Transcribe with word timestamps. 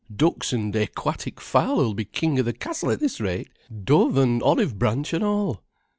Ducks 0.11 0.51
and 0.51 0.75
ayquatic 0.75 1.39
fowl 1.39 1.89
'll 1.91 1.93
be 1.93 2.05
king 2.05 2.39
o' 2.39 2.41
the 2.41 2.53
castle 2.53 2.89
at 2.89 2.99
this 2.99 3.19
rate—dove 3.21 4.17
an' 4.17 4.41
olive 4.41 4.79
branch 4.79 5.13
an' 5.13 5.21
all. 5.21 5.61